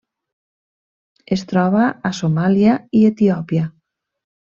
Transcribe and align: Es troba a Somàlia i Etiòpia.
Es 1.37 1.45
troba 1.53 1.85
a 2.11 2.15
Somàlia 2.23 2.83
i 3.03 3.07
Etiòpia. 3.15 3.73